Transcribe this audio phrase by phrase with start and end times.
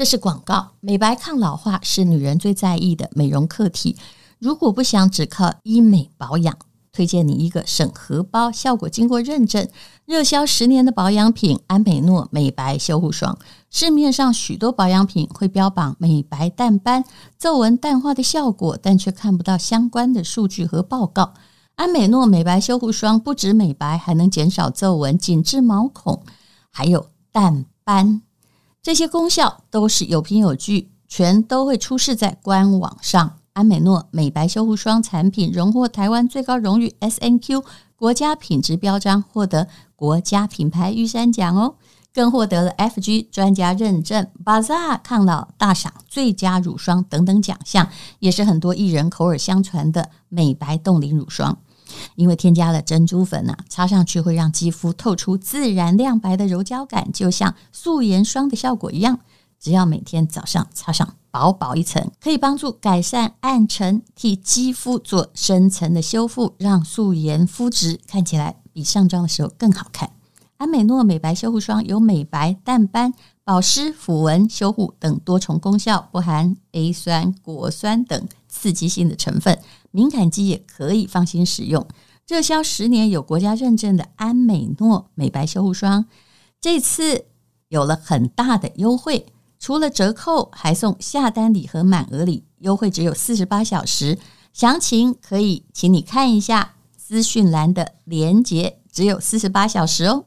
[0.00, 0.68] 这是广告。
[0.80, 3.98] 美白抗老化是女人最在意的美容课题。
[4.38, 6.56] 如果不想只靠医美保养，
[6.90, 9.68] 推荐你一个审核包、效果经过认证、
[10.06, 13.38] 热销十年的保养品——安美诺美白修护霜。
[13.68, 17.04] 市面上许多保养品会标榜美白淡斑、
[17.38, 21.34] 皱纹淡化的效果，但却看不到相关的数据和报告。
[21.74, 26.22] 安美诺美白修护霜不止美白，还能减少皱纹、紧致毛孔，
[26.70, 28.22] 还有淡斑。
[28.82, 33.36] 这些功效都是有凭有据，全都会出示在官网上。
[33.52, 37.62] 安美诺美白修护霜产品荣获台湾最高荣誉 SNQ
[37.94, 41.74] 国家品质标章，获得国家品牌玉山奖哦，
[42.14, 47.86] 更获得了 FG 专家认证、Bazaar 抗老大赏最佳乳霜等等奖项，
[48.20, 51.58] 也是很多艺人口耳相传的美白冻龄乳霜。
[52.16, 59.20] 因为添加了珍珠粉呐、擦上去会让肌肤透出自然亮白的柔焦感，就像素颜霜的效果一样。
[59.58, 70.12] 只要每天早上擦上薄薄一层，可以帮助改善暗沉，替肌肤做深层的修复，让素颜肤质看起来比上妆的时候更好看。
[70.56, 73.12] 安美诺美白修护霜有美白、淡斑、
[73.50, 79.58] 保湿、抚纹、修护等多重功效，不含 A 酸、果酸等刺激性的成分。
[79.90, 81.84] 敏感肌也可以放心使用。
[82.28, 86.06] 热销十年有国家认证的安美诺美白修护霜，
[86.60, 87.24] 这次
[87.66, 89.26] 有了很大的优惠，
[89.58, 94.16] 除了折扣，还送下单礼和满额礼，优惠只有四十八小时。
[94.52, 100.26] 详情可以请你看一下资讯栏的链接，只有四十八小时哦。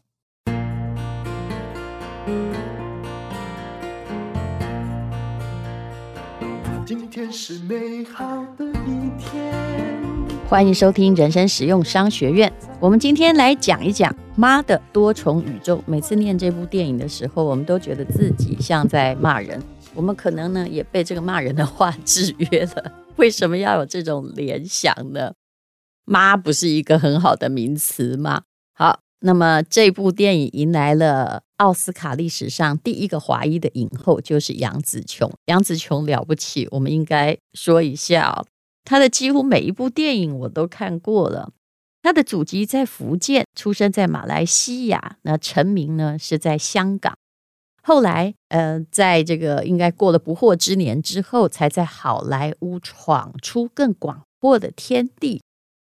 [7.34, 9.52] 是美好的一天。
[10.48, 12.54] 欢迎收听人生实用商学院。
[12.80, 15.78] 我们今天来讲一讲《妈的多重宇宙》。
[15.88, 19.60] 每次念这部电影的时候，我们都觉得自己像在骂人。
[19.96, 22.92] 我们可能呢也被这个骂人的话 制约了。
[23.16, 25.34] 为什么要有这种联想呢？
[26.06, 28.44] 妈不是一个很好的名词吗？
[28.76, 35.32] 好，那么这部电影迎来了奥斯卡历史上第一个华裔的影后，就是杨紫琼。
[35.46, 38.46] 杨紫琼了不起，我们应该说一下哦。
[38.84, 41.54] 他的几乎每一部电影我都看过了。
[42.02, 47.16] 她的祖籍在福建，出生在马来西亚，那成名呢是在香港。
[47.82, 55.42] 后来，呃，在这个应该过了不惑之年之后，才在好莱坞闯出更广阔的天地。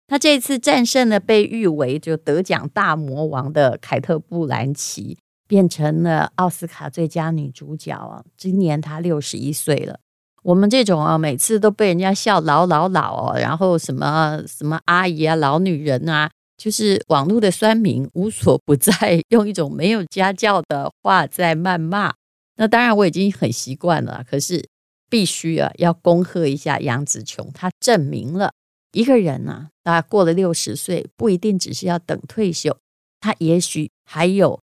[0.09, 5.17] 他这次战胜了被誉为就得奖大魔王的凯特·布兰奇，
[5.50, 8.22] 变成了奥斯卡最佳女主角啊！
[8.37, 9.99] 今年她六十一岁了。
[10.44, 22.15] 我们这种啊，每次都被人家笑老老老哦，然后什么什么阿姨啊、老女人啊，就是网络的酸民无所不在， 用一种没有家教的话在谩骂。
[22.55, 24.65] 那当然我已经很习惯了，可是
[25.10, 28.53] 必须啊要恭贺一下杨紫琼，她证明了
[28.93, 32.77] 一个人啊，他过了六十岁不一定只是要等退休，
[33.19, 34.60] 她也许还有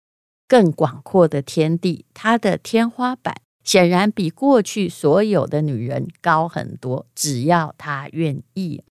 [0.47, 3.35] 更广阔的天地，他的天花板。
[3.63, 8.81] 显然比过去所有的女人高很多，只要她愿意。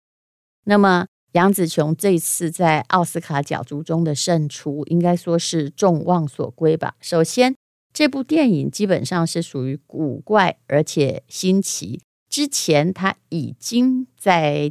[0.64, 6.94] 那么杨紫琼这次在奥斯卡角逐中的胜出，应该说是众望所归吧。
[7.00, 7.54] 首先，
[7.94, 12.02] 这部电影基本上是属于古怪而且新奇。
[12.28, 14.70] 之前她已经在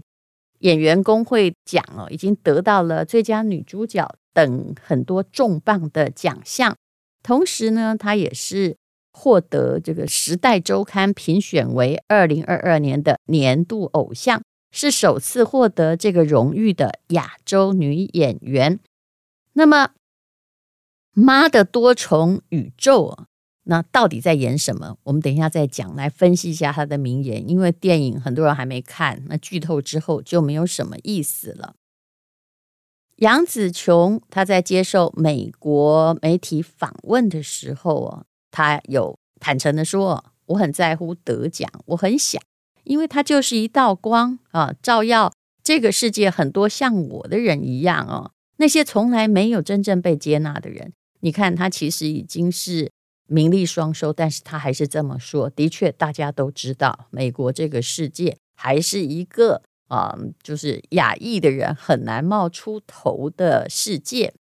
[0.66, 6.76] 演员工会奖哦，已经得到了最佳女主角等很多重磅的奖项。
[7.24, 8.78] 同时呢，她也是。
[9.18, 14.44] 获得这个《时代周刊》评选为二零二二年的年度偶像，
[14.74, 18.78] 是首次获得这个荣誉的亚洲女演员。
[19.54, 19.92] 那么，
[21.14, 23.18] 妈的多重宇宙，
[23.66, 24.98] 那到底在演什么？
[25.04, 27.48] 我们等一下再讲，来分析一下他的名言。
[27.50, 31.76] 因为电影很多人还没看，那剧透之后就没有什么意思了。
[33.18, 38.24] 杨紫琼她在接受美国媒体访问的时候啊。
[38.52, 42.42] 她有坦诚的说：“我很在乎得奖，我很想，
[42.86, 48.32] 因为他就是一道光啊，照耀这个世界很多像我的人一样哦。
[48.56, 52.90] 那些从来没有真正被接纳的人，你看他其实已经是
[53.28, 55.50] 名利双收，但是他还是这么说。
[55.50, 64.34] 的确，大家都知道，美国这个世界还是一个啊，就是亚裔的人很难冒出头的世界。”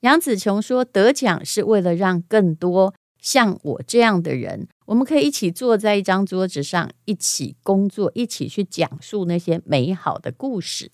[0.00, 10.92] 杨紫琼说：“得奖是为了让更多。”像我这样的人，我们可以一起坐在一张桌子上，一起工作，一起去讲述那些美好的故事。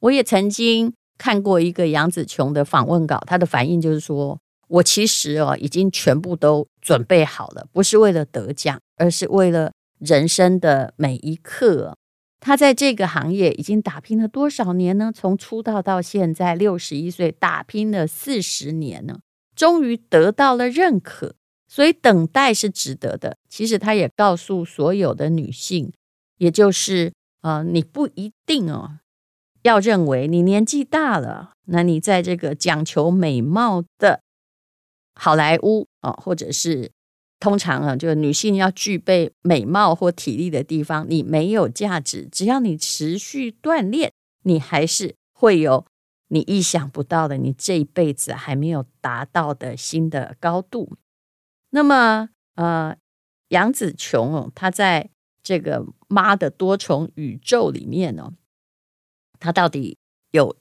[0.00, 4.38] 我也曾经看过一个杨紫琼的访问稿，她的反应就是说
[4.68, 11.96] ：“我其实哦已经全部都准备好了，不是为了得奖，而是为了人生的每一刻。
[12.40, 15.10] 他在这个行业已经打拼了多少年呢？
[15.14, 19.20] 从出道到现在六十一岁，打拼了四十年呢，
[19.56, 21.34] 终于得到了认可。
[21.66, 23.36] 所以等待是值得的。
[23.48, 25.92] 其实他也告诉所有的女性，
[26.36, 28.98] 也就是呃，你不一定哦。
[29.62, 34.20] 要认为你年纪大了，那你在这个讲求美貌的
[35.14, 36.90] 好莱坞啊，或者是
[37.40, 42.28] 通常啊，就是女性要具备美貌或体力的地方，你没有价值。
[42.30, 44.12] 只要你持续锻炼，
[44.42, 45.86] 你还是会有
[46.28, 50.96] 你意想不到的，你这一辈子还没有达到的新的高度。
[51.70, 52.96] 那么，呃，
[53.48, 55.10] 杨紫琼哦，她在
[55.42, 58.32] 这个妈的多重宇宙里面呢、哦。
[59.38, 59.98] 她到底
[60.30, 60.56] 有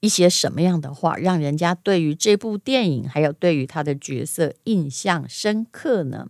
[0.00, 6.28] 一些什么样的话，让人家对于这部电影还有对于他的角色印象深刻呢？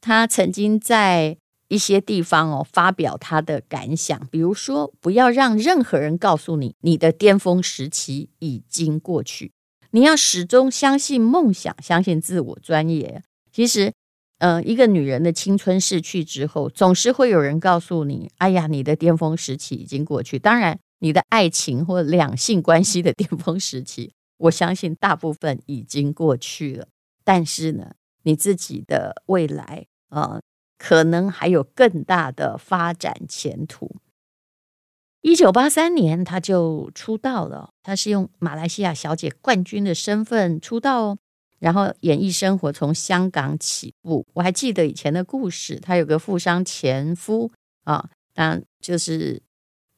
[0.00, 1.36] 他曾经在
[1.68, 9.52] 一些地方哦发表他的感想，比如说，不要让任何人告诉你你的巅峰时期已经过去，
[9.90, 13.22] 你要始终相信梦想，相信自我专业。
[13.52, 13.92] 其实，
[14.38, 26.88] 呃，一个女人的青春逝去之后，总是会有人告诉你：“哎呀，你的巅峰时期已经过去。”当然，你的爱情或两性关系的巅峰时期， 我相信大部分已经过去了。
[27.24, 30.40] 但是呢，你自己的未来，呃，
[30.78, 33.96] 可能还有更大的发展前途。
[35.20, 41.18] 一九八三年，他就出道了，他是用马来西亚小姐冠军的身份出道哦。
[41.58, 47.50] 然后演艺生活从香港起步，我还记得以前的故事，他有个富商前夫
[47.82, 49.42] 啊，当然就是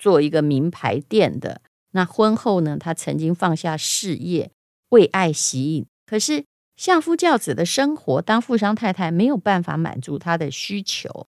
[0.00, 1.61] 做一个名牌店的。
[1.93, 4.50] 那婚后呢，她曾经放下事业，
[4.88, 5.87] 为爱吸引。
[6.06, 6.44] 可是
[6.76, 11.26] 相夫教子的生活，当富商太太没有办法满足她的需求。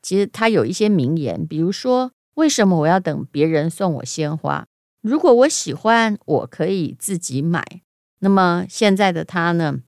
[0.00, 4.66] 其实她有一些名言，比如说：“为什么我要等别人送我鲜花？
[5.02, 7.82] 如果我喜欢，我可以自己买。”
[8.20, 9.80] 那么现在的他呢，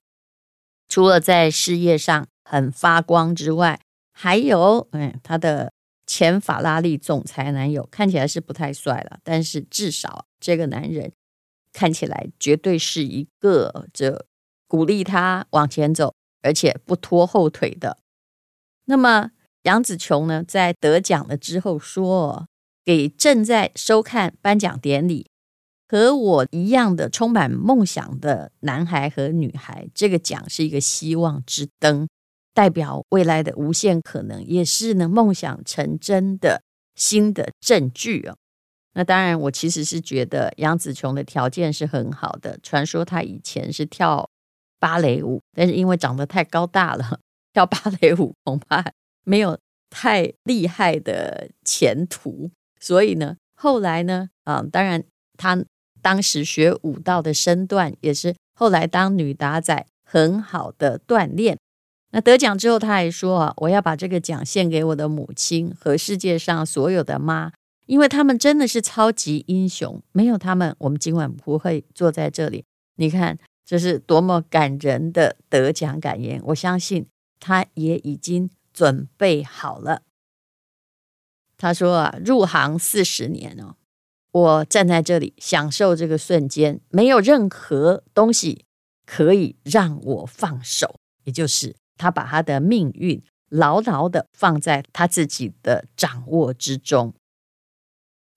[0.87, 3.79] 除了在事业上很发光之外，
[4.11, 5.71] 还有，嗯，他的
[6.05, 11.11] 前法拉利总裁男友看起来是不太帅了，但是至少这个男人
[11.73, 14.25] 看起来绝对是一个这
[14.67, 17.97] 鼓励他往前走，而且不拖后腿的。
[18.85, 19.31] 那么
[19.63, 22.47] 杨紫琼呢，在得奖了之后说，
[22.83, 25.27] 给正在收看颁奖典礼。
[25.87, 32.07] 和我一样的充满梦想的男孩和女孩，这个奖是一个希望之灯，
[32.55, 36.63] 代表未来的无限可能，也是呢梦想成真的
[36.95, 38.35] 新的证据哦。
[38.93, 42.57] 那当然，我其实是觉得杨紫琼的条件是很好的。
[42.63, 44.27] 传说她以前是跳
[44.79, 47.19] 芭蕾舞，但是因为长得太高大了，
[47.53, 48.83] 跳芭蕾舞恐怕
[49.23, 49.59] 没有
[49.91, 52.49] 太厉害的前途。
[52.79, 55.03] 所以呢，后来呢，啊，当然
[55.37, 55.63] 她。
[56.01, 61.57] 当时学舞蹈的身段也是后来当女打仔很好的锻炼。
[62.15, 67.51] 那得奖之后，他还说啊，我要把这个奖献给我的母亲和世界上所有的妈，
[67.87, 72.63] 因为他们真的是超级英雄，没有他们，我们今晚不会坐在这里。
[72.95, 76.39] 你看，这是多么感人的得奖感言。
[76.45, 77.05] 我相信
[77.41, 80.03] 他也已经准备好了。
[81.57, 83.75] 他说啊，入行四十年哦。
[84.31, 88.63] 我站在这里享受这个瞬间，没有任何东西
[89.05, 90.95] 可以让我放手。
[91.25, 97.13] 也就是他把他的命运牢牢的放在他自己的掌握之中。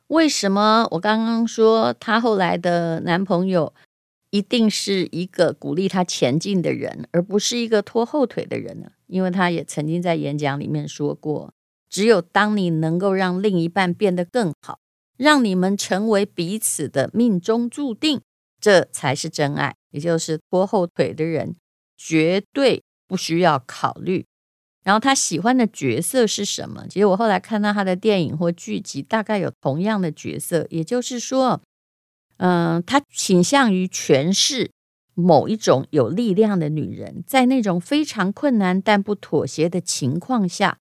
[0.09, 3.75] 为什么我刚刚说他后来的男朋友
[4.31, 8.91] 一定是一个鼓励他前进的人，而不是一个拖后腿的人呢？
[9.07, 11.53] 因为他也曾经在演讲里面说过，
[11.89, 14.79] 只有当你能够让另一半变得更好。
[15.17, 18.21] 让你们成为彼此的命中注定，
[18.61, 19.75] 这才是真爱。
[19.91, 21.57] 也就是拖后腿的人
[21.97, 24.25] 绝对不需要考虑。
[24.85, 26.87] 然后他喜欢的角色是什么？
[26.89, 30.67] 其实我后来看到他的电影或剧集，大概有同样的角色。
[30.71, 31.61] 也就是说，
[32.37, 34.71] 嗯、他倾向于诠释
[35.15, 40.79] 某一种有力量的女人，在那种非常困难但不妥协的情况下，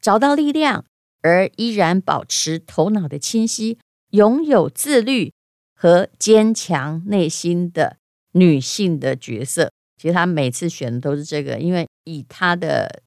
[0.00, 0.84] 找到力量。
[1.22, 3.78] 而依然保持头脑的清晰，
[4.12, 5.34] 拥有自律
[5.74, 7.98] 和坚强内心的
[8.32, 13.02] 女性的角色，其实他每次选的都是这个，因为以他的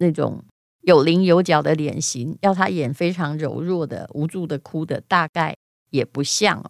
[0.00, 0.42] 那种
[0.80, 5.54] 有棱有角的脸型，要他演非常柔弱的、无助的、哭的，大概
[5.90, 6.60] 也不像。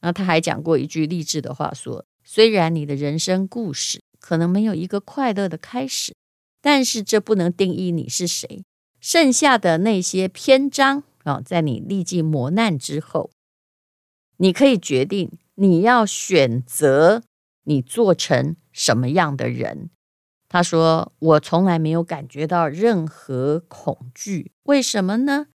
[0.00, 6.12] 那他还讲过一句励志的话说，说虽然你的人生故事可能没有一个快乐的开始，
[6.60, 8.64] 但是这不能定义你是谁。
[9.00, 13.30] 剩下的那些篇章啊，在你历尽磨难之后，
[14.38, 17.22] 你可以决定你要选择
[17.64, 19.90] 你做成什么样的人。
[20.48, 25.46] 他说：“我从来没有感觉到任何恐惧，为什么呢？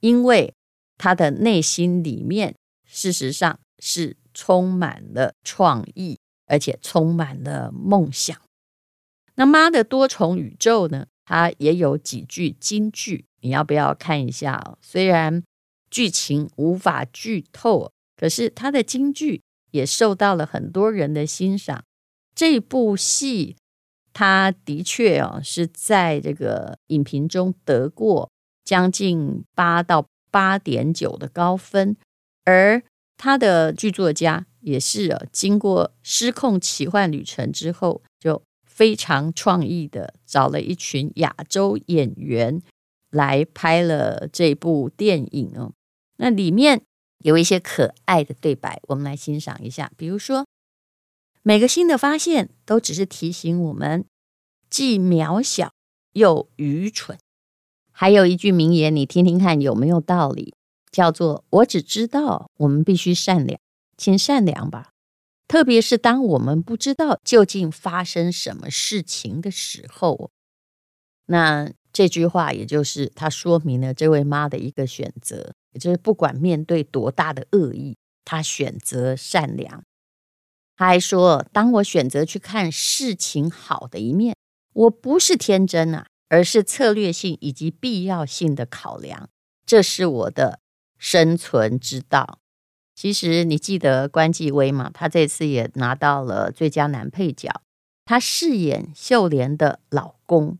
[0.00, 0.54] 因为
[0.98, 2.54] 他的内心里面，
[2.86, 8.34] 事实上是。”充满了创意，而且充满了梦想。
[9.34, 11.06] 那妈的多重宇宙呢？
[11.26, 14.78] 它也有几句金句，你要不要看一下？
[14.80, 15.42] 虽然
[15.90, 19.42] 剧情无法剧透，可是它的金句
[19.72, 21.84] 也受到了很多人的欣赏。
[22.34, 23.56] 这部戏，
[24.14, 28.30] 它的确哦是在这个影评中得过
[28.64, 31.96] 将近八到八点九的高分，
[32.44, 32.82] 而。
[33.18, 42.60] 他的剧作家也是啊，经过失控奇幻旅程之后，就非常创意的找了一群亚洲演员
[43.10, 45.70] 来拍了这部电影哦。
[46.16, 46.82] 那里面
[47.22, 49.92] 有一些可爱的对白，我们来欣赏一下。
[49.96, 50.46] 比如说，
[51.42, 54.04] 每个新的发现都只是提醒我们，
[54.70, 55.72] 既渺小
[56.12, 57.18] 又愚蠢。
[57.90, 60.54] 还有一句名言，你听听看有没有道理？
[60.90, 63.58] 叫做我只知道我们必须善良，
[63.96, 64.90] 请善良吧。
[65.48, 70.30] 特别是当我们不知道究竟发生什么事情的时候，
[71.26, 79.82] 那这句话也就是他说明了这位妈的一个选择，也就是不管面对多大的恶意，他选择善良。
[80.76, 84.36] 他还说，当我选择去看事情好的一面，
[84.72, 89.28] 我不是天真啊，而是策略性以及必要性的考量，
[89.66, 90.60] 这是我的。
[91.04, 92.38] 生存之道。
[92.94, 94.88] 其实你记得关继威吗？
[94.94, 97.60] 他这次也拿到了最佳男配角。
[98.04, 100.58] 他饰演秀莲的老公，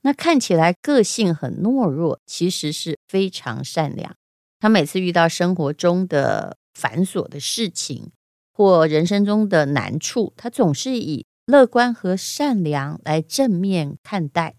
[0.00, 4.16] 那看起来个性很懦弱，其实是非常善良。
[4.64, 8.12] 他每次遇到生活中的繁琐的事情
[8.50, 14.56] 或人生中的难处，他总是以乐观和善良来正面看待。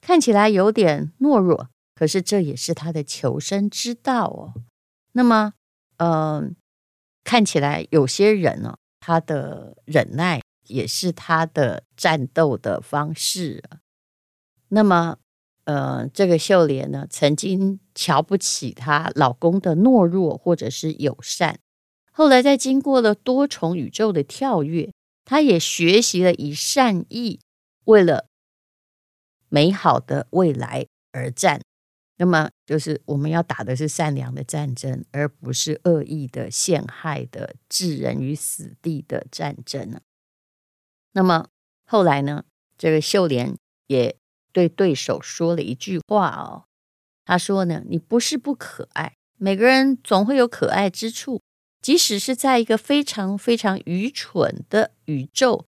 [0.00, 4.54] 看起来有点懦弱，可是这也是他的求生之道哦。
[5.14, 5.54] 那么，
[5.96, 6.54] 嗯、
[7.24, 13.64] 看起来有些人呢、他的忍耐也是他的战斗的方式。
[14.68, 15.16] 那么，
[15.70, 21.60] 呃，这个秀莲呢，曾经瞧不起她老公的懦弱或者是友善，
[22.10, 24.92] 后来在经过了多重宇宙的跳跃，
[25.24, 27.38] 她也学习了以善意
[27.84, 28.26] 为了
[29.48, 31.60] 美好的未来而战。
[32.16, 40.00] 那么就是我们要打的是善良的战争，而不是恶意的陷害的置人于死地的战争呢。
[41.12, 41.46] 那么
[41.86, 42.42] 后来呢，
[42.76, 43.54] 这个秀莲
[43.86, 44.16] 也
[44.52, 46.64] 对对手说了一句话哦，
[47.24, 51.40] 他说呢：“你不是不可爱，每个人总会有可爱之处，
[51.80, 55.64] 即使是在一个非常非常愚蠢的宇宙，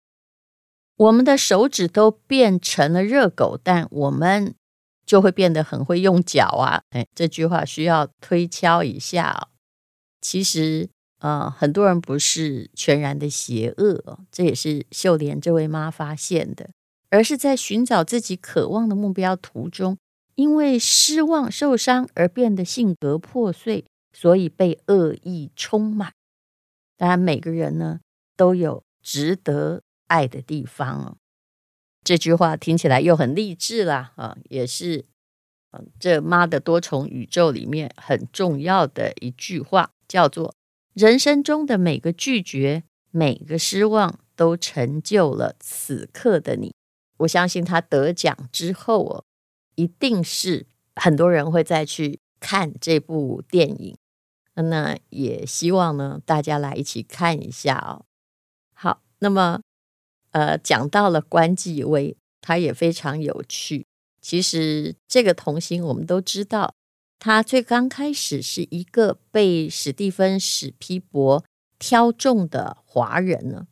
[0.98, 4.56] 我们的手指都变成了热狗，但我们。”
[5.04, 6.80] 就会变得很会用脚啊！
[6.92, 9.50] 哎，这句话需要推敲一下哦。
[10.22, 10.88] 其实，
[11.20, 16.70] 呃，很多人不是全然的邪恶，这也是秀莲这位妈发现的，
[17.12, 19.98] 而是在寻找自己渴望的目标途中，
[20.36, 26.14] 因为失望、受伤而变得性格破碎，所以被恶意充满。
[26.98, 28.00] 当然，每个人呢
[28.36, 31.18] 都有值得爱的地方哦。
[32.04, 35.06] 这句话听起来又很励志啦，啊，也是，
[35.72, 40.56] 嗯，这妈的多重宇宙里面很重要的一句话，叫做
[40.96, 46.71] “人生中的每个拒绝、每个失望，都成就了此刻的你”。
[47.22, 49.24] 我相信他得奖之后哦，
[49.76, 53.98] 一定是很多人会再去看这部电影，
[54.56, 58.06] 那也希望呢，大家来一起看一下哦。
[58.74, 59.62] 好，那么。
[60.34, 63.86] 呃，讲到了关继威，他也非常有趣。
[64.22, 66.74] 其实这个童星我们都知道，
[67.20, 71.44] 他最刚开始是一个被史蒂芬史匹博
[71.78, 73.68] 挑中的华人呢。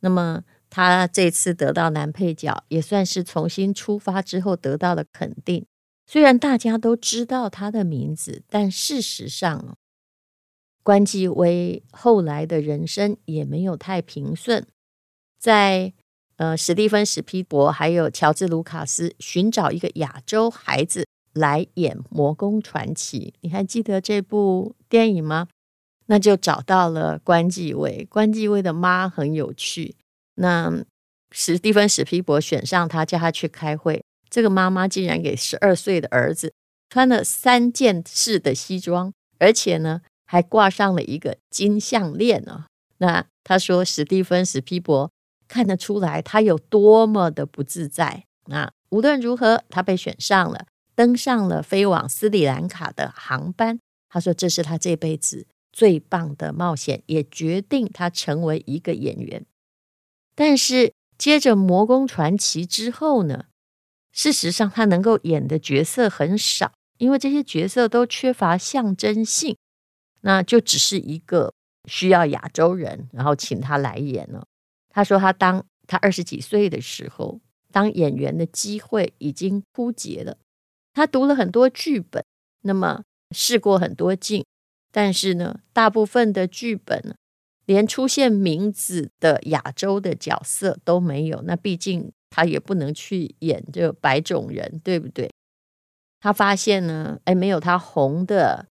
[0.00, 5.66] 那么他这次得到男配角，也算是重新出发之后得到了肯定。
[6.06, 9.76] 虽然大家都知道他的名字，但事实上，
[10.82, 14.66] 关继威后来的人生也没有太平顺，
[15.38, 15.92] 在。
[16.36, 25.48] 呃，史蒂芬·史匹柏还有乔治·卢卡斯寻找一个亚洲孩子来演《魔宫传奇》，你还记得这部电影吗？
[26.06, 28.06] 那就找到了关继威。
[28.08, 29.94] 关继威的妈很有趣，
[30.36, 30.84] 那
[31.30, 34.02] 史蒂芬史皮博选上他，叫他去开会。
[34.28, 36.52] 这个妈妈竟然给十二岁的儿子
[36.88, 42.66] 穿了三件式的西装，而且呢还挂上了一个金项链呢。
[42.98, 45.10] 那他说，史蒂芬史皮博
[45.48, 48.24] 看得出来他有多么的不自在。
[48.46, 53.78] 那无论如何，他被选上了，登上了飞往斯里兰卡的航班。
[54.08, 59.44] 他说这是他这辈子最棒的冒险，也决定他成为一个演员。
[60.40, 63.44] 但是接着《魔宫传奇》之后呢？
[64.10, 69.54] 事实上，他能够演的角色很少，因为这些角色都缺乏象征性，
[70.22, 71.52] 那就只是一个
[71.84, 74.46] 需要亚洲人，然后请他来演了。
[74.88, 77.38] 他说，他当他二十几岁的时候，
[77.70, 80.38] 当演员的机会已经枯竭了。
[80.94, 82.24] 他读了很多剧本，
[82.62, 84.46] 那么试过很多镜，
[84.90, 87.14] 但是呢，大部分的剧本
[87.70, 91.40] 连出现名字的亚洲的角色都没有。
[91.42, 92.10] 那毕竟。
[92.32, 95.28] 他也不能去演这白种人，对不对？
[96.20, 98.68] 他发现呢，哎，没有他红的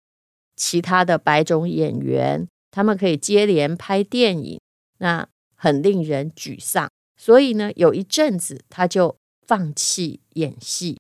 [0.57, 4.59] 其他的白种演员，他们可以接连拍电影，
[5.01, 6.91] 那很令人沮丧。
[7.21, 9.15] 所以呢，有一阵子他就
[9.47, 10.99] 放弃演戏。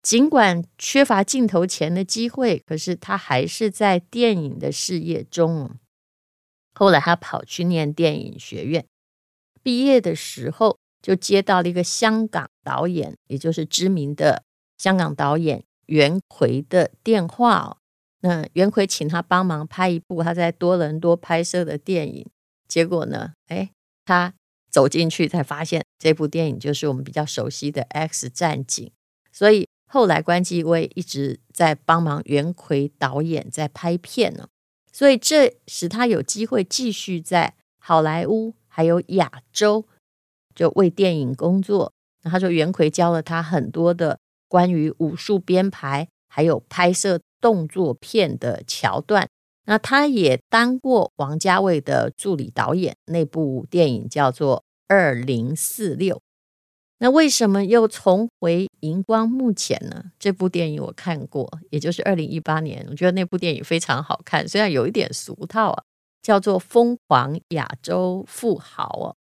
[0.00, 5.74] 尽管缺乏镜头前的机会，可是他还是在电影的事业中。
[6.78, 8.86] 后来他跑去念电影学院，
[9.62, 10.78] 毕业的时候。
[11.02, 14.42] 就接到了一个香港导演，也就是知名的
[14.76, 17.76] 香港导演袁奎的电话哦。
[18.22, 22.26] 那袁奎请他帮忙拍一部他在多伦多拍摄的电影，
[22.66, 23.70] 结果呢，哎，
[24.04, 24.34] 他
[24.68, 28.84] 走进去才发现这部电影就是我们比较熟悉的《X 战警》。
[29.30, 34.48] 所以后来关继威一直在帮忙袁奎导演在拍片呢，
[34.96, 39.84] 所以这使他有机会继续在好莱坞还有亚洲。
[40.54, 49.28] 就为电影工作，那他说袁奎教了他很多的关于武术编排，还有拍摄动作片的桥段。
[49.66, 54.56] 那他也当过王家卫的助理导演，那部电影叫做
[54.88, 56.16] 《二零四六》。
[56.98, 60.12] 那为什么又重回荧光幕前呢？
[60.18, 65.82] 这部电影我看过，也就是二零一八年，我觉得那部电影非常好看，虽然有一点俗套啊，
[66.22, 69.14] 叫做《疯狂亚洲富豪》哦。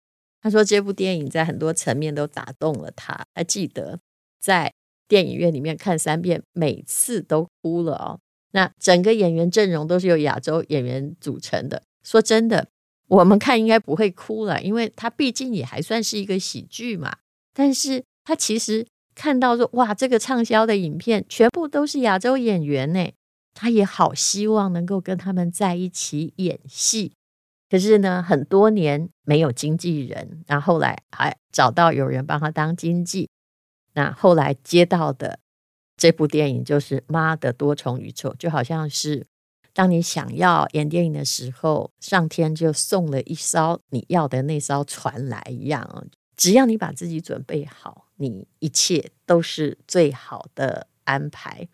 [0.42, 4.00] 他说这部电影在很多层面都打动了他，还记得
[4.40, 4.72] 在
[5.08, 8.20] 电影院里面看三遍，每次都哭了哦。
[8.52, 11.82] 那整个演员阵容都是由亚洲演员组成的。
[12.04, 12.68] 说真的，
[13.08, 17.16] 我们看应该不会哭了，因为他毕竟也还算是一个喜剧嘛。
[17.54, 18.86] 但是他其实
[19.16, 23.12] 看到说，哇，这个畅销的影片全部都是亚洲演员呢，
[23.54, 27.13] 他也好希望能够跟他们在一起演戏。
[27.70, 33.30] 可是呢，很多年没有经纪人，然后来还找到有人帮他当经纪。
[33.94, 35.39] 那后来接到的
[35.96, 39.26] 这部电影就是《妈的多重宇宙》，就好像是
[39.74, 46.08] 当你想要演电影的时候，上天就送了一艘你要的那艘船来一样。
[46.36, 51.67] 只要你把自己准备好，你一切都是最好的安排。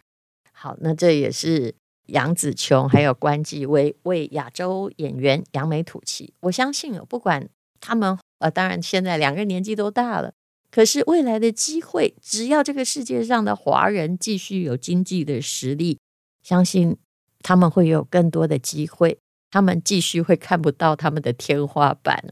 [0.51, 1.75] 好，那这也是。
[2.09, 7.47] 杨紫琼还有关继威为亚洲演员扬眉吐气，我相信不管
[7.79, 10.33] 他们呃，当然现在两个年纪都大了，
[10.71, 15.99] 可是未来的机会，只要这个世界上的华人继续有经济的实力，
[16.41, 16.97] 相信
[17.43, 19.19] 他们会有更多的机会，
[19.51, 22.25] 他们继续会看不到他们的天花板。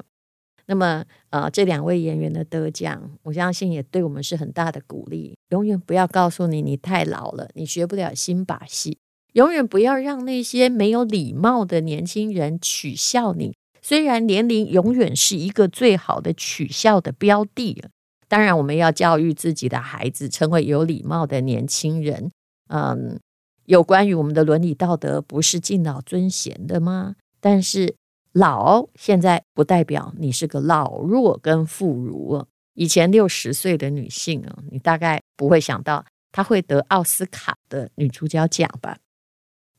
[0.67, 5.36] 那么呃，这两位演员的得奖，我相信也对我们是很大的鼓励。
[5.49, 8.97] 永远不要告诉你你太老了，你学不了新把戏。
[9.34, 13.53] 永远不要让那些没有礼貌的年轻人取笑你。
[13.82, 17.82] 虽然年龄永远是一个最好的取笑的标的，
[18.27, 22.32] 当然我们要教育自己的孩子成为有礼貌的年轻人。
[22.69, 23.17] 嗯，
[23.65, 27.15] 有关于我们的伦理道德，不是敬老尊贤的吗？
[27.39, 27.95] 但是
[28.33, 32.45] 老现在不代表你是个老弱跟妇孺。
[32.73, 38.99] 以前六十岁的女性啊，你大概不会想到她会得奥斯卡的女主角奖吧？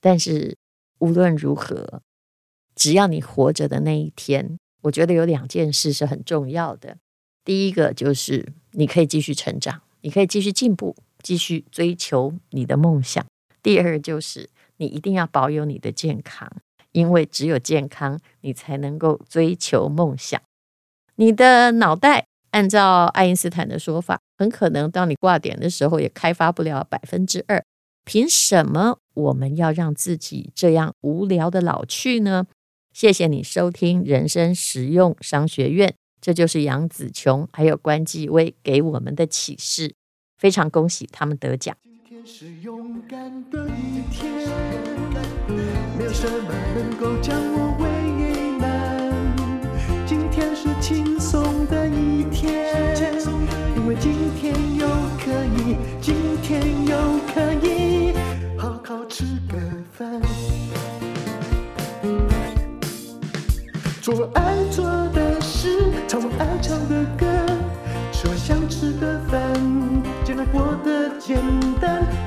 [0.01, 0.57] 但是
[0.99, 2.03] 无论如何，
[2.75, 6.97] 只要你活着的那一天，我觉得有两件事是很重要的。
[7.45, 13.25] 第一个就是你可以继续成长，你可以继续进步，继续追求你的梦想。
[13.63, 16.51] 第二就是你一定要保有你的健康，
[16.99, 20.41] 因为只有健康，你才能够追求梦想。
[21.15, 27.63] 你的脑袋按照爱因斯坦的说法，很可能到你挂点的时候也开发不了百分之二。
[28.05, 32.47] 凭什么我们要让自己这样无聊的老去呢？
[32.93, 39.95] 谢谢你收听人生实用商学院，这就是杨子琼还有关继威给我们的启示。
[40.37, 41.77] 非常恭喜他们得奖。
[42.25, 44.33] 是勇敢的一天。
[45.97, 47.68] 没有什么能够将我